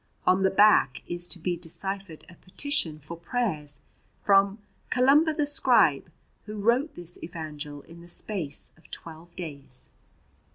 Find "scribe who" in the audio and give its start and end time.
5.45-6.59